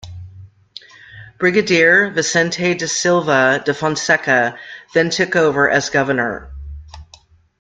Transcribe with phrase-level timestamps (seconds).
[1.37, 4.57] Brigadier Vicente da Silva da Fonseca
[4.95, 6.51] then took over as governor.